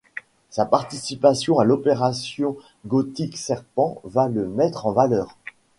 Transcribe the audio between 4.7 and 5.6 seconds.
en valeur.